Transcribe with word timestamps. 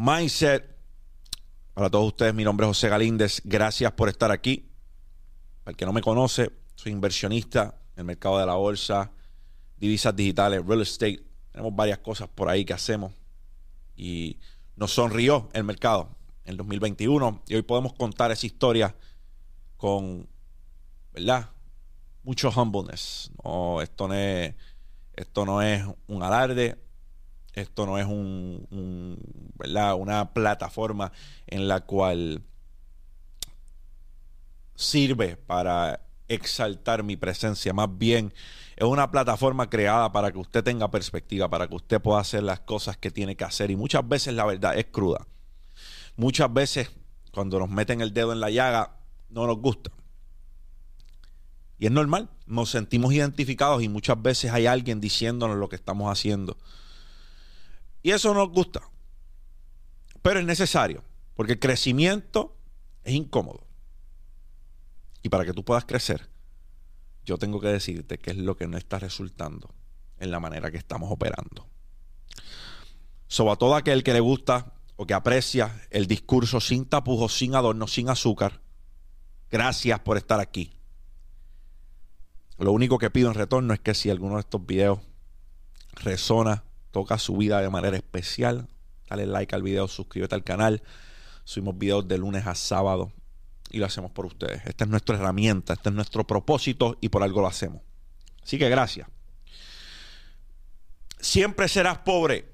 Mindset. 0.00 0.64
Para 1.74 1.90
todos 1.90 2.06
ustedes, 2.06 2.32
mi 2.32 2.44
nombre 2.44 2.64
es 2.64 2.68
José 2.68 2.88
Galíndez. 2.88 3.42
Gracias 3.42 3.90
por 3.90 4.08
estar 4.08 4.30
aquí. 4.30 4.70
Para 5.64 5.72
el 5.72 5.76
que 5.76 5.86
no 5.86 5.92
me 5.92 6.02
conoce, 6.02 6.52
soy 6.76 6.92
inversionista 6.92 7.80
en 7.94 8.02
el 8.02 8.04
mercado 8.04 8.38
de 8.38 8.46
la 8.46 8.54
bolsa, 8.54 9.10
divisas 9.76 10.14
digitales, 10.14 10.64
real 10.64 10.82
estate. 10.82 11.20
Tenemos 11.50 11.74
varias 11.74 11.98
cosas 11.98 12.28
por 12.28 12.48
ahí 12.48 12.64
que 12.64 12.74
hacemos. 12.74 13.12
Y 13.96 14.38
nos 14.76 14.92
sonrió 14.92 15.48
el 15.52 15.64
mercado 15.64 16.10
en 16.44 16.52
el 16.52 16.58
2021. 16.58 17.42
Y 17.48 17.56
hoy 17.56 17.62
podemos 17.62 17.92
contar 17.92 18.30
esa 18.30 18.46
historia 18.46 18.94
con, 19.76 20.28
¿verdad? 21.12 21.50
Mucho 22.22 22.52
humbleness. 22.54 23.32
No, 23.42 23.82
esto 23.82 24.06
no 24.06 24.14
es, 24.14 24.54
esto 25.16 25.44
no 25.44 25.60
es 25.60 25.84
un 26.06 26.22
alarde. 26.22 26.78
Esto 27.58 27.86
no 27.86 27.98
es 27.98 28.06
un, 28.06 28.66
una 29.58 30.32
plataforma 30.32 31.12
en 31.46 31.68
la 31.68 31.80
cual 31.80 32.42
sirve 34.74 35.36
para 35.36 36.00
exaltar 36.28 37.02
mi 37.02 37.16
presencia. 37.16 37.72
Más 37.72 37.88
bien 37.98 38.32
es 38.76 38.84
una 38.84 39.10
plataforma 39.10 39.68
creada 39.68 40.12
para 40.12 40.30
que 40.30 40.38
usted 40.38 40.62
tenga 40.62 40.90
perspectiva, 40.90 41.48
para 41.48 41.66
que 41.66 41.74
usted 41.74 42.00
pueda 42.00 42.20
hacer 42.20 42.42
las 42.42 42.60
cosas 42.60 42.96
que 42.96 43.10
tiene 43.10 43.36
que 43.36 43.44
hacer. 43.44 43.70
Y 43.70 43.76
muchas 43.76 44.06
veces 44.08 44.34
la 44.34 44.44
verdad 44.44 44.78
es 44.78 44.86
cruda. 44.86 45.26
Muchas 46.16 46.52
veces 46.52 46.90
cuando 47.32 47.58
nos 47.58 47.68
meten 47.70 48.00
el 48.00 48.12
dedo 48.12 48.32
en 48.32 48.40
la 48.40 48.50
llaga 48.50 48.96
no 49.30 49.46
nos 49.46 49.58
gusta. 49.58 49.90
Y 51.78 51.86
es 51.86 51.92
normal, 51.92 52.28
nos 52.46 52.70
sentimos 52.70 53.12
identificados 53.12 53.82
y 53.82 53.88
muchas 53.88 54.20
veces 54.20 54.52
hay 54.52 54.66
alguien 54.66 55.00
diciéndonos 55.00 55.56
lo 55.56 55.68
que 55.68 55.76
estamos 55.76 56.10
haciendo. 56.10 56.56
Y 58.08 58.12
eso 58.12 58.32
nos 58.32 58.48
gusta. 58.48 58.80
Pero 60.22 60.40
es 60.40 60.46
necesario, 60.46 61.04
porque 61.34 61.52
el 61.52 61.58
crecimiento 61.58 62.56
es 63.04 63.12
incómodo. 63.12 63.66
Y 65.22 65.28
para 65.28 65.44
que 65.44 65.52
tú 65.52 65.62
puedas 65.62 65.84
crecer, 65.84 66.30
yo 67.26 67.36
tengo 67.36 67.60
que 67.60 67.68
decirte 67.68 68.16
qué 68.16 68.30
es 68.30 68.38
lo 68.38 68.56
que 68.56 68.66
no 68.66 68.78
está 68.78 68.98
resultando 68.98 69.74
en 70.18 70.30
la 70.30 70.40
manera 70.40 70.70
que 70.70 70.78
estamos 70.78 71.12
operando. 71.12 71.66
Sobre 73.26 73.58
todo 73.58 73.74
aquel 73.74 74.02
que 74.02 74.14
le 74.14 74.20
gusta 74.20 74.72
o 74.96 75.06
que 75.06 75.12
aprecia 75.12 75.86
el 75.90 76.06
discurso 76.06 76.62
sin 76.62 76.86
tapujos, 76.86 77.36
sin 77.36 77.54
adorno, 77.54 77.86
sin 77.86 78.08
azúcar, 78.08 78.62
gracias 79.50 80.00
por 80.00 80.16
estar 80.16 80.40
aquí. 80.40 80.72
Lo 82.56 82.72
único 82.72 82.96
que 82.96 83.10
pido 83.10 83.28
en 83.28 83.34
retorno 83.34 83.74
es 83.74 83.80
que 83.80 83.92
si 83.92 84.08
alguno 84.08 84.36
de 84.36 84.40
estos 84.40 84.64
videos 84.64 84.98
resona 85.92 86.64
toca 86.90 87.18
su 87.18 87.36
vida 87.36 87.60
de 87.60 87.70
manera 87.70 87.96
especial, 87.96 88.68
dale 89.08 89.26
like 89.26 89.54
al 89.54 89.62
video, 89.62 89.88
suscríbete 89.88 90.34
al 90.34 90.44
canal. 90.44 90.82
Subimos 91.44 91.78
videos 91.78 92.06
de 92.06 92.18
lunes 92.18 92.46
a 92.46 92.54
sábado 92.54 93.12
y 93.70 93.78
lo 93.78 93.86
hacemos 93.86 94.10
por 94.10 94.26
ustedes. 94.26 94.62
Esta 94.66 94.84
es 94.84 94.90
nuestra 94.90 95.16
herramienta, 95.16 95.74
este 95.74 95.88
es 95.88 95.94
nuestro 95.94 96.26
propósito 96.26 96.98
y 97.00 97.08
por 97.08 97.22
algo 97.22 97.40
lo 97.40 97.46
hacemos. 97.46 97.82
Así 98.42 98.58
que 98.58 98.68
gracias. 98.68 99.08
Siempre 101.20 101.68
serás 101.68 101.98
pobre. 101.98 102.52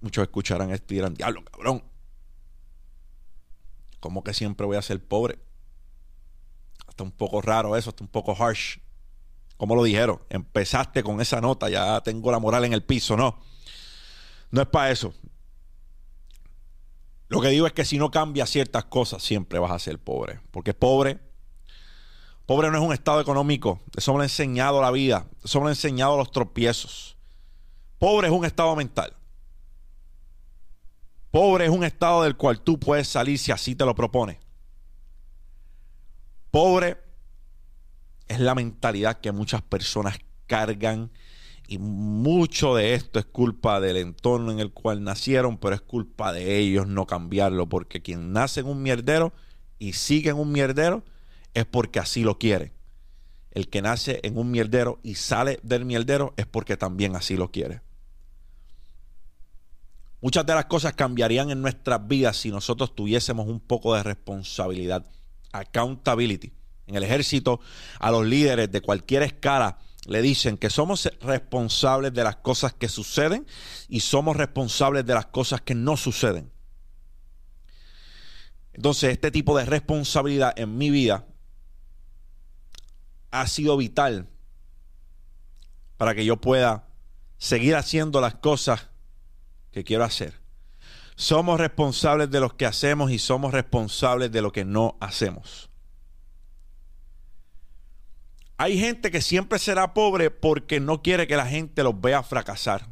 Muchos 0.00 0.22
escucharán 0.22 0.70
esto 0.70 0.94
y 0.94 0.96
dirán, 0.96 1.14
diablo, 1.14 1.44
cabrón. 1.44 1.82
¿Cómo 4.00 4.22
que 4.22 4.34
siempre 4.34 4.66
voy 4.66 4.76
a 4.76 4.82
ser 4.82 5.02
pobre? 5.02 5.38
Está 6.88 7.02
un 7.02 7.10
poco 7.10 7.40
raro 7.40 7.76
eso, 7.76 7.90
está 7.90 8.04
un 8.04 8.10
poco 8.10 8.32
harsh 8.32 8.78
como 9.58 9.74
lo 9.74 9.82
dijeron, 9.82 10.22
empezaste 10.30 11.02
con 11.02 11.20
esa 11.20 11.40
nota, 11.40 11.68
ya 11.68 12.00
tengo 12.00 12.30
la 12.30 12.38
moral 12.38 12.64
en 12.64 12.72
el 12.72 12.84
piso, 12.84 13.16
no. 13.16 13.40
No 14.52 14.62
es 14.62 14.68
para 14.68 14.90
eso. 14.92 15.12
Lo 17.26 17.40
que 17.40 17.48
digo 17.48 17.66
es 17.66 17.72
que 17.72 17.84
si 17.84 17.98
no 17.98 18.10
cambias 18.10 18.48
ciertas 18.48 18.84
cosas, 18.84 19.22
siempre 19.22 19.58
vas 19.58 19.72
a 19.72 19.78
ser 19.80 19.98
pobre. 19.98 20.40
Porque 20.52 20.74
pobre, 20.74 21.18
pobre 22.46 22.70
no 22.70 22.78
es 22.78 22.84
un 22.84 22.92
estado 22.92 23.20
económico. 23.20 23.80
Eso 23.96 24.14
me 24.14 24.20
ha 24.20 24.24
enseñado 24.24 24.80
la 24.80 24.92
vida. 24.92 25.26
Eso 25.44 25.60
me 25.60 25.66
ha 25.66 25.70
enseñado 25.70 26.16
los 26.16 26.30
tropiezos. 26.30 27.18
Pobre 27.98 28.28
es 28.28 28.32
un 28.32 28.44
estado 28.44 28.74
mental. 28.76 29.14
Pobre 31.32 31.64
es 31.64 31.70
un 31.70 31.82
estado 31.82 32.22
del 32.22 32.36
cual 32.36 32.60
tú 32.60 32.78
puedes 32.78 33.08
salir 33.08 33.38
si 33.40 33.50
así 33.50 33.74
te 33.74 33.84
lo 33.84 33.94
propones. 33.96 34.38
Pobre 36.52 37.07
es 38.28 38.40
la 38.40 38.54
mentalidad 38.54 39.20
que 39.20 39.32
muchas 39.32 39.62
personas 39.62 40.18
cargan 40.46 41.10
y 41.66 41.78
mucho 41.78 42.74
de 42.74 42.94
esto 42.94 43.18
es 43.18 43.26
culpa 43.26 43.80
del 43.80 43.98
entorno 43.98 44.52
en 44.52 44.58
el 44.58 44.72
cual 44.72 45.02
nacieron, 45.02 45.58
pero 45.58 45.74
es 45.74 45.80
culpa 45.80 46.32
de 46.32 46.58
ellos 46.58 46.86
no 46.86 47.06
cambiarlo, 47.06 47.68
porque 47.68 48.00
quien 48.00 48.32
nace 48.32 48.60
en 48.60 48.66
un 48.66 48.82
mierdero 48.82 49.32
y 49.78 49.92
sigue 49.92 50.30
en 50.30 50.36
un 50.36 50.50
mierdero 50.50 51.04
es 51.54 51.66
porque 51.66 51.98
así 51.98 52.22
lo 52.22 52.38
quiere. 52.38 52.72
El 53.50 53.68
que 53.68 53.82
nace 53.82 54.20
en 54.22 54.38
un 54.38 54.50
mierdero 54.50 54.98
y 55.02 55.16
sale 55.16 55.60
del 55.62 55.84
mierdero 55.84 56.32
es 56.36 56.46
porque 56.46 56.76
también 56.76 57.16
así 57.16 57.36
lo 57.36 57.50
quiere. 57.50 57.82
Muchas 60.20 60.46
de 60.46 60.54
las 60.54 60.66
cosas 60.66 60.94
cambiarían 60.94 61.50
en 61.50 61.60
nuestras 61.62 62.06
vidas 62.08 62.36
si 62.36 62.50
nosotros 62.50 62.94
tuviésemos 62.94 63.46
un 63.46 63.60
poco 63.60 63.94
de 63.94 64.02
responsabilidad, 64.02 65.06
accountability 65.52 66.57
en 66.88 66.96
el 66.96 67.04
ejército, 67.04 67.60
a 68.00 68.10
los 68.10 68.26
líderes 68.26 68.72
de 68.72 68.80
cualquier 68.80 69.22
escala, 69.22 69.78
le 70.06 70.22
dicen 70.22 70.56
que 70.56 70.70
somos 70.70 71.10
responsables 71.20 72.14
de 72.14 72.24
las 72.24 72.36
cosas 72.36 72.72
que 72.72 72.88
suceden 72.88 73.46
y 73.88 74.00
somos 74.00 74.36
responsables 74.36 75.04
de 75.04 75.14
las 75.14 75.26
cosas 75.26 75.60
que 75.60 75.74
no 75.74 75.96
suceden. 75.96 76.50
Entonces, 78.72 79.12
este 79.12 79.30
tipo 79.30 79.56
de 79.58 79.66
responsabilidad 79.66 80.58
en 80.58 80.78
mi 80.78 80.88
vida 80.88 81.26
ha 83.30 83.46
sido 83.46 83.76
vital 83.76 84.28
para 85.98 86.14
que 86.14 86.24
yo 86.24 86.40
pueda 86.40 86.88
seguir 87.36 87.76
haciendo 87.76 88.20
las 88.20 88.36
cosas 88.36 88.88
que 89.72 89.84
quiero 89.84 90.04
hacer. 90.04 90.40
Somos 91.16 91.58
responsables 91.60 92.30
de 92.30 92.40
lo 92.40 92.56
que 92.56 92.64
hacemos 92.64 93.10
y 93.10 93.18
somos 93.18 93.52
responsables 93.52 94.30
de 94.30 94.40
lo 94.40 94.52
que 94.52 94.64
no 94.64 94.96
hacemos. 95.00 95.68
Hay 98.60 98.76
gente 98.76 99.12
que 99.12 99.22
siempre 99.22 99.60
será 99.60 99.94
pobre 99.94 100.32
porque 100.32 100.80
no 100.80 101.00
quiere 101.00 101.28
que 101.28 101.36
la 101.36 101.46
gente 101.46 101.84
los 101.84 101.98
vea 101.98 102.24
fracasar. 102.24 102.88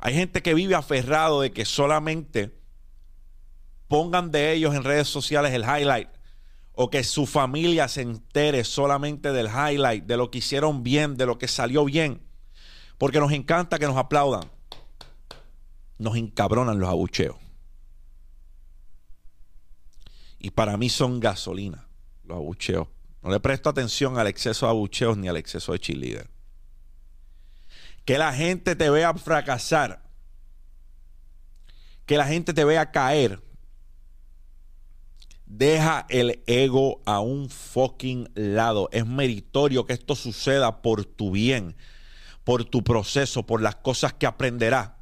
Hay 0.00 0.12
gente 0.12 0.42
que 0.42 0.52
vive 0.52 0.74
aferrado 0.74 1.40
de 1.40 1.50
que 1.50 1.64
solamente 1.64 2.54
pongan 3.88 4.30
de 4.30 4.52
ellos 4.52 4.74
en 4.74 4.84
redes 4.84 5.08
sociales 5.08 5.54
el 5.54 5.62
highlight 5.62 6.10
o 6.72 6.90
que 6.90 7.04
su 7.04 7.24
familia 7.24 7.88
se 7.88 8.02
entere 8.02 8.64
solamente 8.64 9.32
del 9.32 9.46
highlight, 9.46 10.04
de 10.04 10.18
lo 10.18 10.30
que 10.30 10.38
hicieron 10.38 10.82
bien, 10.82 11.16
de 11.16 11.24
lo 11.24 11.38
que 11.38 11.48
salió 11.48 11.86
bien. 11.86 12.22
Porque 12.98 13.20
nos 13.20 13.32
encanta 13.32 13.78
que 13.78 13.86
nos 13.86 13.96
aplaudan. 13.96 14.50
Nos 15.96 16.16
encabronan 16.16 16.78
los 16.78 16.90
abucheos. 16.90 17.36
Y 20.38 20.50
para 20.50 20.76
mí 20.76 20.90
son 20.90 21.18
gasolina 21.18 21.88
los 22.24 22.36
abucheos 22.36 22.88
no 23.22 23.30
le 23.30 23.40
presto 23.40 23.68
atención 23.68 24.18
al 24.18 24.26
exceso 24.26 24.66
de 24.66 24.70
abucheos 24.70 25.16
ni 25.16 25.28
al 25.28 25.36
exceso 25.36 25.72
de 25.72 25.78
cheerleader. 25.78 26.30
Que 28.04 28.16
la 28.16 28.32
gente 28.32 28.76
te 28.76 28.88
vea 28.90 29.12
fracasar. 29.14 30.02
Que 32.06 32.16
la 32.16 32.26
gente 32.26 32.54
te 32.54 32.64
vea 32.64 32.90
caer. 32.90 33.42
Deja 35.44 36.06
el 36.08 36.42
ego 36.46 37.02
a 37.04 37.20
un 37.20 37.50
fucking 37.50 38.30
lado. 38.34 38.88
Es 38.92 39.04
meritorio 39.06 39.84
que 39.84 39.94
esto 39.94 40.14
suceda 40.14 40.80
por 40.80 41.04
tu 41.04 41.32
bien, 41.32 41.76
por 42.44 42.64
tu 42.64 42.84
proceso, 42.84 43.44
por 43.44 43.60
las 43.60 43.76
cosas 43.76 44.12
que 44.14 44.26
aprenderás. 44.26 44.92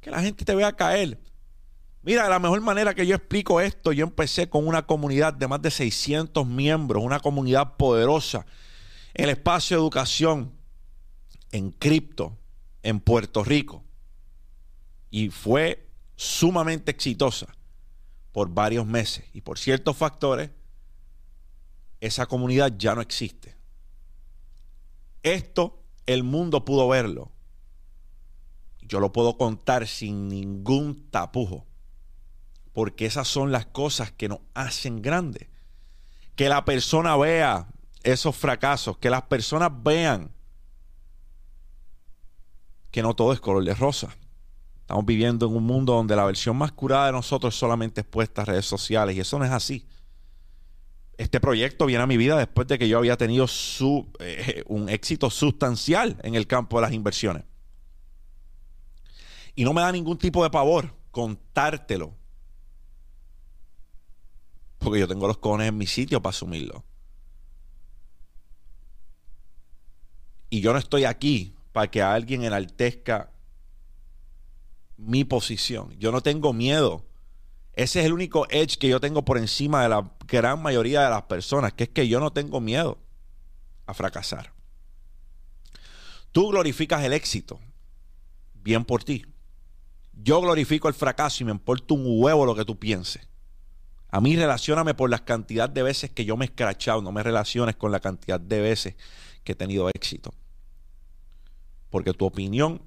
Que 0.00 0.10
la 0.10 0.22
gente 0.22 0.44
te 0.44 0.54
vea 0.54 0.72
caer. 0.72 1.18
Mira, 2.08 2.26
la 2.26 2.38
mejor 2.38 2.62
manera 2.62 2.94
que 2.94 3.06
yo 3.06 3.14
explico 3.14 3.60
esto, 3.60 3.92
yo 3.92 4.02
empecé 4.02 4.48
con 4.48 4.66
una 4.66 4.86
comunidad 4.86 5.34
de 5.34 5.46
más 5.46 5.60
de 5.60 5.70
600 5.70 6.46
miembros, 6.46 7.04
una 7.04 7.20
comunidad 7.20 7.76
poderosa 7.76 8.46
en 9.12 9.24
el 9.24 9.30
espacio 9.32 9.76
de 9.76 9.82
educación, 9.82 10.54
en 11.52 11.70
cripto, 11.70 12.38
en 12.82 13.00
Puerto 13.00 13.44
Rico. 13.44 13.84
Y 15.10 15.28
fue 15.28 15.86
sumamente 16.16 16.92
exitosa 16.92 17.54
por 18.32 18.48
varios 18.48 18.86
meses. 18.86 19.26
Y 19.34 19.42
por 19.42 19.58
ciertos 19.58 19.94
factores, 19.94 20.50
esa 22.00 22.24
comunidad 22.24 22.72
ya 22.78 22.94
no 22.94 23.02
existe. 23.02 23.54
Esto 25.22 25.84
el 26.06 26.24
mundo 26.24 26.64
pudo 26.64 26.88
verlo. 26.88 27.30
Yo 28.80 28.98
lo 28.98 29.12
puedo 29.12 29.36
contar 29.36 29.86
sin 29.86 30.30
ningún 30.30 31.10
tapujo 31.10 31.67
porque 32.72 33.06
esas 33.06 33.28
son 33.28 33.52
las 33.52 33.66
cosas 33.66 34.12
que 34.12 34.28
nos 34.28 34.40
hacen 34.54 35.02
grandes. 35.02 35.48
Que 36.36 36.48
la 36.48 36.64
persona 36.64 37.16
vea 37.16 37.68
esos 38.02 38.36
fracasos, 38.36 38.98
que 38.98 39.10
las 39.10 39.22
personas 39.22 39.70
vean 39.82 40.30
que 42.90 43.02
no 43.02 43.14
todo 43.14 43.32
es 43.32 43.40
color 43.40 43.64
de 43.64 43.74
rosa. 43.74 44.16
Estamos 44.80 45.04
viviendo 45.04 45.46
en 45.46 45.56
un 45.56 45.64
mundo 45.64 45.92
donde 45.94 46.16
la 46.16 46.24
versión 46.24 46.56
más 46.56 46.72
curada 46.72 47.06
de 47.06 47.12
nosotros 47.12 47.54
es 47.54 47.60
solamente 47.60 48.00
expuesta 48.00 48.42
a 48.42 48.44
redes 48.46 48.64
sociales 48.64 49.16
y 49.16 49.20
eso 49.20 49.38
no 49.38 49.44
es 49.44 49.50
así. 49.50 49.86
Este 51.18 51.40
proyecto 51.40 51.84
viene 51.84 52.04
a 52.04 52.06
mi 52.06 52.16
vida 52.16 52.38
después 52.38 52.68
de 52.68 52.78
que 52.78 52.88
yo 52.88 52.96
había 52.96 53.16
tenido 53.16 53.46
eh, 54.20 54.62
un 54.66 54.88
éxito 54.88 55.30
sustancial 55.30 56.16
en 56.22 56.36
el 56.36 56.46
campo 56.46 56.78
de 56.78 56.82
las 56.82 56.92
inversiones. 56.92 57.44
Y 59.54 59.64
no 59.64 59.74
me 59.74 59.82
da 59.82 59.90
ningún 59.90 60.16
tipo 60.16 60.44
de 60.44 60.50
pavor 60.50 60.94
contártelo. 61.10 62.14
Porque 64.78 65.00
yo 65.00 65.08
tengo 65.08 65.26
los 65.26 65.38
cones 65.38 65.68
en 65.68 65.76
mi 65.76 65.86
sitio 65.86 66.22
para 66.22 66.30
asumirlo. 66.30 66.84
Y 70.50 70.60
yo 70.60 70.72
no 70.72 70.78
estoy 70.78 71.04
aquí 71.04 71.54
para 71.72 71.90
que 71.90 72.02
alguien 72.02 72.44
enaltezca 72.44 73.30
mi 74.96 75.24
posición. 75.24 75.94
Yo 75.98 76.10
no 76.12 76.22
tengo 76.22 76.52
miedo. 76.52 77.04
Ese 77.74 78.00
es 78.00 78.06
el 78.06 78.12
único 78.12 78.46
edge 78.50 78.78
que 78.78 78.88
yo 78.88 79.00
tengo 79.00 79.24
por 79.24 79.38
encima 79.38 79.82
de 79.82 79.88
la 79.88 80.10
gran 80.26 80.60
mayoría 80.60 81.02
de 81.02 81.10
las 81.10 81.22
personas, 81.22 81.72
que 81.72 81.84
es 81.84 81.90
que 81.90 82.08
yo 82.08 82.18
no 82.18 82.32
tengo 82.32 82.60
miedo 82.60 82.98
a 83.86 83.94
fracasar. 83.94 84.52
Tú 86.32 86.48
glorificas 86.48 87.04
el 87.04 87.12
éxito. 87.12 87.60
Bien 88.54 88.84
por 88.84 89.04
ti. 89.04 89.24
Yo 90.12 90.40
glorifico 90.40 90.88
el 90.88 90.94
fracaso 90.94 91.42
y 91.42 91.46
me 91.46 91.52
importa 91.52 91.94
un 91.94 92.04
huevo 92.04 92.44
lo 92.44 92.56
que 92.56 92.64
tú 92.64 92.78
pienses. 92.78 93.27
A 94.10 94.20
mí 94.20 94.36
relacioname 94.36 94.94
por 94.94 95.10
la 95.10 95.24
cantidad 95.24 95.68
de 95.68 95.82
veces 95.82 96.10
que 96.10 96.24
yo 96.24 96.36
me 96.36 96.46
he 96.46 96.48
escrachado, 96.48 97.02
no 97.02 97.12
me 97.12 97.22
relaciones 97.22 97.76
con 97.76 97.92
la 97.92 98.00
cantidad 98.00 98.40
de 98.40 98.60
veces 98.60 98.94
que 99.44 99.52
he 99.52 99.54
tenido 99.54 99.88
éxito. 99.90 100.32
Porque 101.90 102.12
tu 102.12 102.24
opinión 102.24 102.82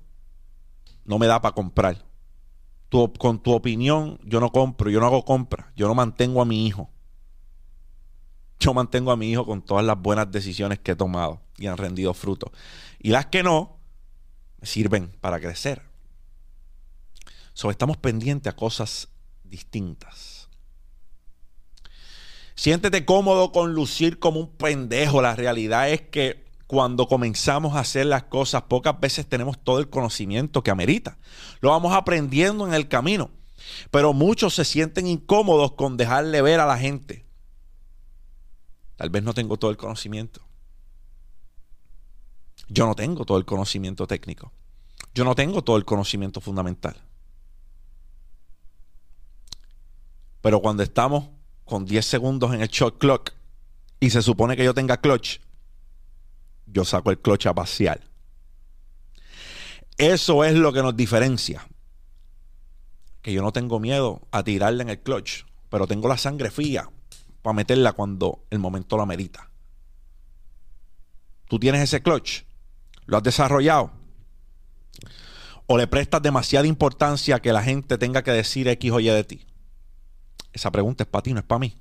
no 1.06 1.19
me 1.19 1.27
da 1.27 1.41
para 1.41 1.53
comprar. 1.53 2.06
con 2.89 3.41
tu 3.41 3.51
opinión 3.53 4.19
yo 4.23 4.39
no 4.39 4.51
compro, 4.51 4.89
yo 4.89 5.00
no 5.00 5.06
hago 5.06 5.23
compra, 5.23 5.71
yo 5.75 5.88
no 5.88 5.95
mantengo 5.95 6.41
a 6.41 6.45
mi 6.45 6.65
hijo. 6.65 6.89
Yo 8.59 8.74
mantengo 8.74 9.12
a 9.12 9.17
mi 9.17 9.31
hijo 9.31 9.45
con 9.45 9.63
todas 9.63 9.83
las 9.83 10.00
buenas 10.00 10.31
decisiones 10.31 10.79
que 10.79 10.91
he 10.91 10.95
tomado 10.95 11.41
y 11.57 11.67
han 11.67 11.77
rendido 11.77 12.13
fruto. 12.13 12.51
Y 13.00 13.09
las 13.09 13.27
que 13.27 13.41
no, 13.41 13.79
me 14.59 14.67
sirven 14.67 15.15
para 15.19 15.39
crecer. 15.39 15.81
Estamos 17.69 17.97
pendientes 17.97 18.51
a 18.51 18.56
cosas 18.56 19.09
distintas. 19.44 20.50
Siéntete 22.56 23.06
cómodo 23.06 23.51
con 23.51 23.74
lucir 23.74 24.19
como 24.19 24.39
un 24.39 24.50
pendejo. 24.50 25.21
La 25.21 25.36
realidad 25.36 25.89
es 25.89 26.01
que 26.01 26.45
cuando 26.68 27.07
comenzamos 27.07 27.75
a 27.75 27.80
hacer 27.80 28.06
las 28.06 28.24
cosas, 28.24 28.63
pocas 28.63 29.00
veces 29.00 29.27
tenemos 29.27 29.62
todo 29.63 29.80
el 29.80 29.89
conocimiento 29.89 30.63
que 30.63 30.71
amerita. 30.71 31.18
Lo 31.59 31.69
vamos 31.69 31.94
aprendiendo 31.94 32.68
en 32.68 32.74
el 32.74 32.88
camino. 32.88 33.30
Pero 33.92 34.13
muchos 34.13 34.56
se 34.56 34.65
sienten 34.65 35.07
incómodos 35.07 35.74
con 35.74 35.98
dejarle 35.98 36.42
ver 36.42 36.59
a 36.59 36.65
la 36.65 36.77
gente. 36.77 37.25
Tal 38.95 39.09
vez 39.09 39.24
no 39.24 39.33
tengo 39.33 39.57
todo 39.57 39.71
el 39.71 39.77
conocimiento. 39.77 40.42
Yo 42.68 42.86
no 42.86 42.95
tengo 42.95 43.25
todo 43.25 43.38
el 43.38 43.45
conocimiento 43.45 44.07
técnico. 44.07 44.51
Yo 45.13 45.25
no 45.25 45.36
tengo 45.36 45.63
todo 45.63 45.77
el 45.77 45.86
conocimiento 45.86 46.39
fundamental. 46.39 46.95
Pero 50.42 50.62
cuando 50.62 50.83
estamos 50.83 51.30
con 51.71 51.85
10 51.85 52.06
segundos 52.06 52.53
en 52.53 52.59
el 52.59 52.68
shot 52.68 52.97
clock 52.97 53.31
y 53.97 54.09
se 54.09 54.21
supone 54.21 54.57
que 54.57 54.65
yo 54.65 54.73
tenga 54.73 55.00
clutch, 55.00 55.39
yo 56.65 56.83
saco 56.83 57.12
el 57.12 57.19
clutch 57.19 57.45
a. 57.45 57.56
Eso 59.97 60.44
es 60.44 60.53
lo 60.56 60.73
que 60.73 60.81
nos 60.81 60.97
diferencia. 60.97 61.65
Que 63.21 63.31
yo 63.31 63.41
no 63.41 63.53
tengo 63.53 63.79
miedo 63.79 64.27
a 64.31 64.44
tirarle 64.44 64.83
en 64.83 64.89
el 64.89 65.00
clutch, 65.00 65.45
pero 65.69 65.88
tengo 65.88 66.09
la 66.09 66.18
sangre 66.18 66.51
fría 66.51 66.89
para 67.41 67.53
meterla 67.53 67.94
cuando 67.94 68.44
el 68.50 68.59
momento 68.59 68.97
lo 68.97 69.03
amerita. 69.03 69.50
Tú 71.47 71.57
tienes 71.57 71.83
ese 71.83 72.03
clutch, 72.03 72.41
lo 73.06 73.15
has 73.15 73.24
desarrollado, 73.24 73.94
o 75.67 75.77
le 75.77 75.88
prestas 75.88 76.21
demasiada 76.21 76.67
importancia 76.67 77.38
a 77.38 77.41
que 77.41 77.53
la 77.53 77.63
gente 77.63 77.97
tenga 77.97 78.24
que 78.24 78.31
decir 78.31 78.67
X 78.67 78.91
o 78.91 79.00
Y 79.00 79.07
de 79.07 79.24
ti. 79.24 79.45
Esa 80.53 80.71
pregunta 80.71 81.03
es 81.03 81.09
para 81.09 81.24
ti, 81.24 81.33
no 81.33 81.39
es 81.39 81.45
para 81.45 81.59
mí. 81.59 81.77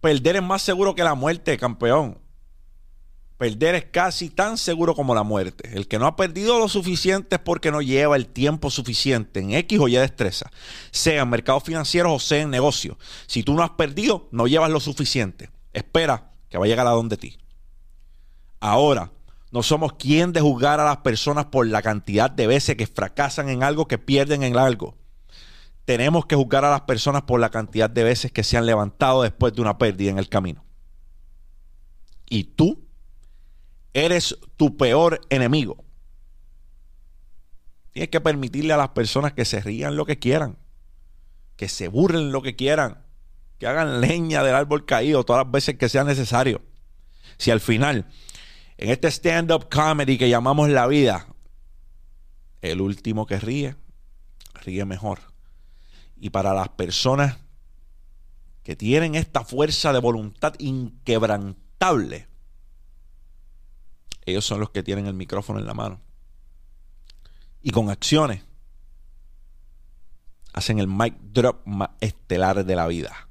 Perder 0.00 0.36
es 0.36 0.42
más 0.42 0.62
seguro 0.62 0.94
que 0.94 1.04
la 1.04 1.14
muerte, 1.14 1.56
campeón. 1.58 2.18
Perder 3.36 3.74
es 3.74 3.84
casi 3.86 4.28
tan 4.28 4.58
seguro 4.58 4.94
como 4.94 5.14
la 5.14 5.22
muerte. 5.22 5.70
El 5.74 5.88
que 5.88 5.98
no 5.98 6.06
ha 6.06 6.16
perdido 6.16 6.58
lo 6.58 6.68
suficiente 6.68 7.36
es 7.36 7.40
porque 7.40 7.70
no 7.70 7.80
lleva 7.80 8.16
el 8.16 8.26
tiempo 8.26 8.70
suficiente 8.70 9.40
en 9.40 9.52
X 9.52 9.78
o 9.78 9.88
Y 9.88 9.96
destreza, 9.96 10.50
sea 10.90 11.22
en 11.22 11.28
mercados 11.28 11.64
financieros 11.64 12.12
o 12.12 12.18
sea 12.18 12.42
en 12.42 12.50
negocios. 12.50 12.96
Si 13.26 13.42
tú 13.42 13.54
no 13.54 13.62
has 13.62 13.70
perdido, 13.70 14.28
no 14.30 14.46
llevas 14.46 14.70
lo 14.70 14.80
suficiente. 14.80 15.50
Espera 15.72 16.32
que 16.50 16.58
va 16.58 16.66
a 16.66 16.68
llegar 16.68 16.86
a 16.86 16.90
donde 16.90 17.16
ti. 17.16 17.38
Ahora, 18.58 19.10
no 19.52 19.62
somos 19.62 19.94
quien 19.94 20.32
de 20.32 20.42
juzgar 20.42 20.78
a 20.78 20.84
las 20.84 20.98
personas 20.98 21.46
por 21.46 21.66
la 21.66 21.80
cantidad 21.80 22.30
de 22.30 22.46
veces 22.46 22.76
que 22.76 22.86
fracasan 22.86 23.48
en 23.48 23.62
algo 23.62 23.88
que 23.88 23.98
pierden 23.98 24.42
en 24.42 24.56
algo 24.58 24.99
tenemos 25.90 26.24
que 26.24 26.36
juzgar 26.36 26.64
a 26.64 26.70
las 26.70 26.82
personas 26.82 27.22
por 27.22 27.40
la 27.40 27.50
cantidad 27.50 27.90
de 27.90 28.04
veces 28.04 28.30
que 28.30 28.44
se 28.44 28.56
han 28.56 28.64
levantado 28.64 29.24
después 29.24 29.52
de 29.52 29.60
una 29.60 29.76
pérdida 29.76 30.08
en 30.12 30.18
el 30.18 30.28
camino. 30.28 30.64
Y 32.28 32.44
tú 32.44 32.86
eres 33.92 34.38
tu 34.56 34.76
peor 34.76 35.20
enemigo. 35.30 35.84
Tienes 37.90 38.08
que 38.08 38.20
permitirle 38.20 38.72
a 38.72 38.76
las 38.76 38.90
personas 38.90 39.32
que 39.32 39.44
se 39.44 39.60
rían 39.60 39.96
lo 39.96 40.06
que 40.06 40.20
quieran, 40.20 40.58
que 41.56 41.68
se 41.68 41.88
burlen 41.88 42.30
lo 42.30 42.40
que 42.40 42.54
quieran, 42.54 43.04
que 43.58 43.66
hagan 43.66 44.00
leña 44.00 44.44
del 44.44 44.54
árbol 44.54 44.86
caído 44.86 45.24
todas 45.24 45.44
las 45.44 45.50
veces 45.50 45.76
que 45.76 45.88
sea 45.88 46.04
necesario. 46.04 46.62
Si 47.36 47.50
al 47.50 47.58
final, 47.58 48.06
en 48.78 48.90
este 48.90 49.08
stand-up 49.08 49.68
comedy 49.68 50.18
que 50.18 50.28
llamamos 50.28 50.68
la 50.68 50.86
vida, 50.86 51.26
el 52.62 52.80
último 52.80 53.26
que 53.26 53.40
ríe, 53.40 53.74
ríe 54.54 54.84
mejor. 54.84 55.29
Y 56.20 56.30
para 56.30 56.52
las 56.52 56.68
personas 56.68 57.38
que 58.62 58.76
tienen 58.76 59.14
esta 59.14 59.42
fuerza 59.42 59.92
de 59.92 60.00
voluntad 60.00 60.54
inquebrantable, 60.58 62.28
ellos 64.26 64.44
son 64.44 64.60
los 64.60 64.70
que 64.70 64.82
tienen 64.82 65.06
el 65.06 65.14
micrófono 65.14 65.58
en 65.58 65.66
la 65.66 65.74
mano. 65.74 66.00
Y 67.62 67.70
con 67.70 67.90
acciones 67.90 68.44
hacen 70.52 70.78
el 70.78 70.86
mic 70.86 71.14
drop 71.20 71.66
estelar 72.00 72.64
de 72.64 72.76
la 72.76 72.86
vida. 72.86 73.28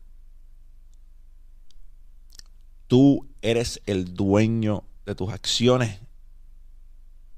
Tú 2.88 3.30
eres 3.42 3.82
el 3.86 4.16
dueño 4.16 4.84
de 5.06 5.14
tus 5.14 5.32
acciones 5.32 6.00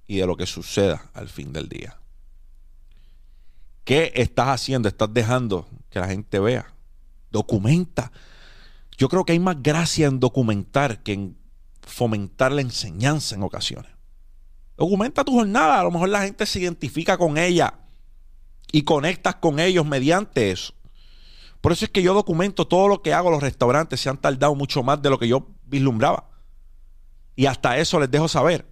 y 0.07 0.17
de 0.17 0.25
lo 0.25 0.37
que 0.37 0.45
suceda 0.45 1.09
al 1.13 1.27
fin 1.27 1.51
del 1.51 1.67
día. 1.67 2.00
¿Qué 3.83 4.11
estás 4.15 4.47
haciendo? 4.47 4.87
¿Estás 4.87 5.13
dejando 5.13 5.67
que 5.89 5.99
la 5.99 6.07
gente 6.07 6.39
vea? 6.39 6.73
Documenta. 7.31 8.11
Yo 8.97 9.09
creo 9.09 9.25
que 9.25 9.33
hay 9.33 9.39
más 9.39 9.61
gracia 9.61 10.07
en 10.07 10.19
documentar 10.19 11.01
que 11.01 11.13
en 11.13 11.37
fomentar 11.81 12.51
la 12.51 12.61
enseñanza 12.61 13.35
en 13.35 13.43
ocasiones. 13.43 13.91
Documenta 14.77 15.23
tu 15.23 15.33
jornada. 15.33 15.79
A 15.79 15.83
lo 15.83 15.91
mejor 15.91 16.09
la 16.09 16.23
gente 16.23 16.45
se 16.45 16.59
identifica 16.59 17.17
con 17.17 17.37
ella 17.37 17.73
y 18.71 18.83
conectas 18.83 19.35
con 19.35 19.59
ellos 19.59 19.85
mediante 19.85 20.51
eso. 20.51 20.73
Por 21.59 21.71
eso 21.71 21.85
es 21.85 21.91
que 21.91 22.01
yo 22.01 22.13
documento 22.13 22.67
todo 22.67 22.87
lo 22.87 23.01
que 23.01 23.13
hago. 23.13 23.29
Los 23.29 23.43
restaurantes 23.43 23.99
se 23.99 24.09
han 24.09 24.17
tardado 24.17 24.55
mucho 24.55 24.83
más 24.83 25.01
de 25.01 25.09
lo 25.09 25.19
que 25.19 25.27
yo 25.27 25.47
vislumbraba. 25.65 26.29
Y 27.35 27.45
hasta 27.45 27.77
eso 27.77 27.99
les 27.99 28.09
dejo 28.09 28.27
saber. 28.27 28.70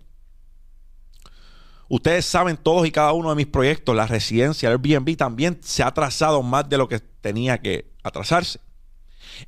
Ustedes 1.90 2.26
saben 2.26 2.56
todos 2.56 2.88
y 2.88 2.92
cada 2.92 3.14
uno 3.14 3.32
de 3.32 3.36
mis 3.36 3.48
proyectos, 3.48 3.96
la 3.96 4.06
residencia, 4.06 4.70
el 4.70 4.74
Airbnb 4.74 5.18
también 5.18 5.60
se 5.64 5.82
ha 5.82 5.88
atrasado 5.88 6.44
más 6.44 6.70
de 6.70 6.78
lo 6.78 6.88
que 6.88 7.00
tenía 7.00 7.60
que 7.60 7.92
atrasarse. 8.04 8.60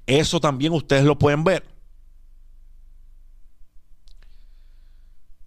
Eso 0.08 0.40
también 0.40 0.74
ustedes 0.74 1.04
lo 1.04 1.18
pueden 1.20 1.44
ver. 1.44 1.64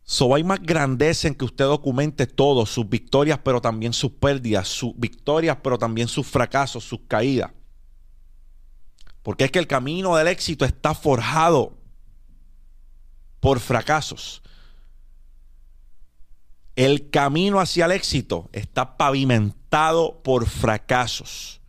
So 0.04 0.34
hay 0.34 0.44
más 0.44 0.60
grandeza 0.62 1.26
en 1.26 1.34
que 1.34 1.46
usted 1.46 1.64
documente 1.64 2.26
todo, 2.26 2.64
sus 2.64 2.88
victorias, 2.88 3.40
pero 3.42 3.60
también 3.60 3.92
sus 3.92 4.12
pérdidas, 4.12 4.68
sus 4.68 4.92
victorias, 4.96 5.58
pero 5.62 5.78
también 5.78 6.06
sus 6.06 6.26
fracasos, 6.26 6.84
sus 6.84 7.00
caídas. 7.08 7.50
Porque 9.22 9.44
es 9.44 9.50
que 9.50 9.58
el 9.58 9.66
camino 9.66 10.14
del 10.14 10.28
éxito 10.28 10.64
está 10.64 10.94
forjado 10.94 11.76
por 13.40 13.58
fracasos. 13.58 14.43
El 16.76 17.10
camino 17.10 17.60
hacia 17.60 17.86
el 17.86 17.92
éxito 17.92 18.48
está 18.52 18.96
pavimentado 18.96 20.22
por 20.22 20.46
fracasos. 20.46 21.60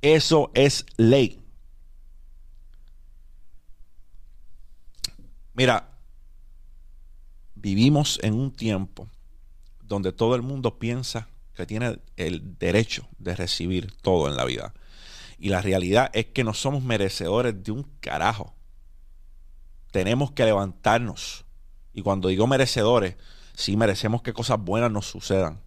Eso 0.00 0.50
es 0.54 0.84
ley. 0.96 1.40
Mira, 5.54 5.92
Vivimos 7.62 8.18
en 8.24 8.34
un 8.34 8.50
tiempo 8.50 9.06
donde 9.84 10.12
todo 10.12 10.34
el 10.34 10.42
mundo 10.42 10.80
piensa 10.80 11.28
que 11.54 11.64
tiene 11.64 12.00
el 12.16 12.58
derecho 12.58 13.06
de 13.18 13.36
recibir 13.36 13.92
todo 14.02 14.28
en 14.28 14.36
la 14.36 14.44
vida. 14.44 14.74
Y 15.38 15.50
la 15.50 15.62
realidad 15.62 16.10
es 16.12 16.26
que 16.26 16.42
no 16.42 16.54
somos 16.54 16.82
merecedores 16.82 17.62
de 17.62 17.70
un 17.70 17.84
carajo. 18.00 18.52
Tenemos 19.92 20.32
que 20.32 20.44
levantarnos. 20.44 21.41
Y 21.94 22.02
cuando 22.02 22.28
digo 22.28 22.46
merecedores, 22.46 23.16
sí 23.54 23.76
merecemos 23.76 24.22
que 24.22 24.32
cosas 24.32 24.58
buenas 24.58 24.90
nos 24.90 25.06
sucedan. 25.06 25.60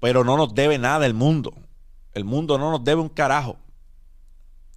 Pero 0.00 0.24
no 0.24 0.36
nos 0.36 0.54
debe 0.54 0.78
nada 0.78 1.06
el 1.06 1.14
mundo. 1.14 1.54
El 2.12 2.24
mundo 2.24 2.58
no 2.58 2.70
nos 2.70 2.84
debe 2.84 3.00
un 3.00 3.08
carajo. 3.08 3.58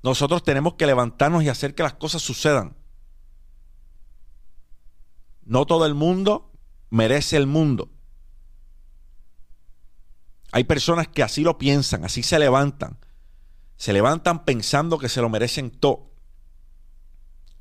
Nosotros 0.03 0.43
tenemos 0.43 0.73
que 0.75 0.87
levantarnos 0.87 1.43
y 1.43 1.49
hacer 1.49 1.75
que 1.75 1.83
las 1.83 1.93
cosas 1.93 2.21
sucedan. 2.21 2.75
No 5.43 5.65
todo 5.65 5.85
el 5.85 5.93
mundo 5.93 6.51
merece 6.89 7.37
el 7.37 7.45
mundo. 7.45 7.89
Hay 10.51 10.63
personas 10.63 11.07
que 11.07 11.23
así 11.23 11.43
lo 11.43 11.57
piensan, 11.57 12.03
así 12.03 12.23
se 12.23 12.39
levantan. 12.39 12.97
Se 13.77 13.93
levantan 13.93 14.43
pensando 14.43 14.97
que 14.97 15.07
se 15.07 15.21
lo 15.21 15.29
merecen 15.29 15.69
todo. 15.69 16.11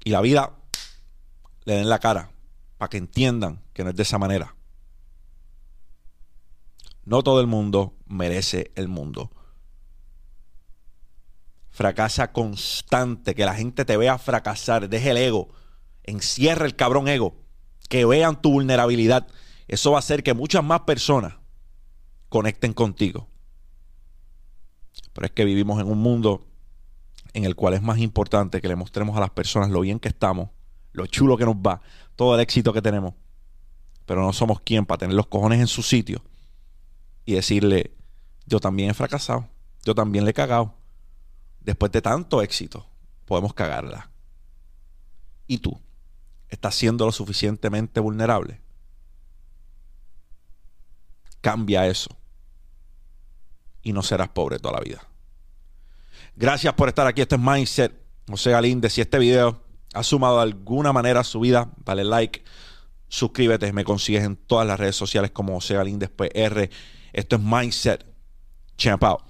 Y 0.03 0.11
la 0.11 0.23
vida 0.23 0.57
le 1.65 1.75
den 1.75 1.89
la 1.89 1.99
cara 1.99 2.31
para 2.81 2.89
que 2.89 2.97
entiendan 2.97 3.63
que 3.75 3.85
no 3.85 3.91
es 3.91 3.97
de 3.97 4.05
esa 4.05 4.17
manera. 4.17 4.57
No 7.05 7.23
todo 7.23 7.43
el 7.43 7.47
mundo 7.47 7.99
merece 8.07 8.73
el 8.75 8.89
mundo. 8.89 9.31
Fracasa 11.69 12.33
constante, 12.33 13.35
que 13.35 13.45
la 13.45 13.55
gente 13.55 13.85
te 13.85 13.99
vea 13.99 14.17
fracasar, 14.17 14.89
deje 14.89 15.11
el 15.11 15.19
ego, 15.19 15.51
encierra 16.05 16.65
el 16.65 16.75
cabrón 16.75 17.07
ego, 17.07 17.37
que 17.91 18.07
vean 18.07 18.41
tu 18.41 18.53
vulnerabilidad. 18.53 19.29
Eso 19.69 19.91
va 19.91 19.99
a 19.99 20.01
hacer 20.01 20.23
que 20.23 20.33
muchas 20.33 20.65
más 20.65 20.81
personas 20.81 21.35
conecten 22.31 22.73
contigo. 22.73 23.29
Pero 25.13 25.27
es 25.27 25.33
que 25.33 25.45
vivimos 25.45 25.83
en 25.83 25.89
un 25.89 25.99
mundo 25.99 26.47
en 27.35 27.45
el 27.45 27.57
cual 27.57 27.75
es 27.75 27.83
más 27.83 27.99
importante 27.99 28.63
que 28.63 28.69
le 28.69 28.77
mostremos 28.77 29.19
a 29.19 29.21
las 29.21 29.31
personas 29.31 29.69
lo 29.69 29.83
bien 29.83 30.01
que 30.01 30.09
estamos, 30.09 30.49
lo 30.93 31.07
chulo 31.07 31.37
que 31.37 31.45
nos 31.45 31.57
va, 31.57 31.81
todo 32.17 32.35
el 32.35 32.41
éxito 32.41 32.73
que 32.73 32.83
tenemos. 32.83 33.15
Pero 34.07 34.23
no 34.23 34.33
somos 34.33 34.61
quien 34.61 34.87
para 34.87 34.99
tener 34.99 35.15
los 35.15 35.27
cojones 35.27 35.61
en 35.61 35.67
su 35.67 35.83
sitio 35.83 36.23
y 37.25 37.35
decirle, 37.35 37.97
yo 38.47 38.59
también 38.59 38.91
he 38.91 38.95
fracasado, 38.95 39.49
yo 39.85 39.95
también 39.95 40.25
le 40.25 40.33
he 40.33 40.35
cagado. 40.35 40.75
Después 41.61 41.93
de 41.93 42.03
tanto 42.03 42.43
éxito, 42.43 42.87
podemos 43.25 43.55
cagarla. 43.55 44.11
¿Y 45.47 45.59
tú? 45.59 45.81
¿Estás 46.49 46.75
siendo 46.75 47.07
lo 47.07 47.13
suficientemente 47.13 48.01
vulnerable? 48.01 48.61
Cambia 51.41 51.87
eso. 51.87 52.17
Y 53.83 53.93
no 53.93 54.03
serás 54.03 54.29
pobre 54.29 54.59
toda 54.59 54.75
la 54.75 54.81
vida. 54.81 55.07
Gracias 56.37 56.75
por 56.75 56.89
estar 56.89 57.07
aquí. 57.07 57.23
Esto 57.23 57.37
es 57.37 57.41
Mindset. 57.41 57.93
José 58.29 58.51
Galíndez. 58.51 58.93
Si 58.93 59.01
este 59.01 59.19
video 59.19 59.63
ha 59.95 60.03
sumado 60.03 60.37
de 60.37 60.43
alguna 60.43 60.93
manera 60.93 61.21
a 61.21 61.25
su 61.25 61.41
vida, 61.41 61.71
dale 61.85 62.05
like, 62.05 62.45
suscríbete. 63.09 63.73
Me 63.73 63.85
consigues 63.85 64.25
en 64.25 64.37
todas 64.37 64.67
las 64.67 64.79
redes 64.79 64.97
sociales 64.97 65.31
como 65.31 65.55
José 65.55 65.75
Galíndez 65.75 66.11
PR. 66.11 66.71
Esto 67.13 67.37
es 67.37 67.43
Mindset. 67.43 68.07
Champ 68.77 69.03
out. 69.05 69.21